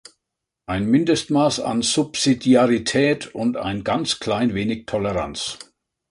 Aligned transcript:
Ein 0.65 0.89
Mindestmaß 0.89 1.59
an 1.59 1.83
Subsidiarität 1.83 3.35
und 3.35 3.55
ein 3.55 3.83
ganz 3.83 4.19
klein 4.19 4.55
wenig 4.55 4.87
Toleranz. 4.87 5.59